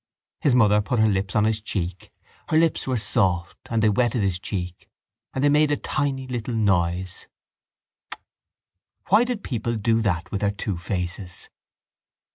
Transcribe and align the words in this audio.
His 0.39 0.55
mother 0.55 0.81
put 0.81 0.97
her 0.97 1.07
lips 1.07 1.35
on 1.35 1.43
his 1.43 1.61
cheek; 1.61 2.09
her 2.49 2.57
lips 2.57 2.87
were 2.87 2.97
soft 2.97 3.59
and 3.69 3.83
they 3.83 3.89
wetted 3.89 4.23
his 4.23 4.39
cheek; 4.39 4.89
and 5.31 5.43
they 5.43 5.49
made 5.49 5.69
a 5.69 5.77
tiny 5.77 6.25
little 6.25 6.55
noise: 6.55 7.27
kiss. 8.09 8.19
Why 9.09 9.23
did 9.23 9.43
people 9.43 9.75
do 9.75 10.01
that 10.01 10.31
with 10.31 10.41
their 10.41 10.49
two 10.49 10.79
faces? 10.79 11.51